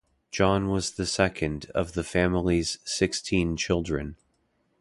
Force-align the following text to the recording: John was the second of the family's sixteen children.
John 0.31 0.71
was 0.71 0.93
the 0.93 1.05
second 1.05 1.67
of 1.75 1.93
the 1.93 2.03
family's 2.03 2.79
sixteen 2.85 3.55
children. 3.55 4.15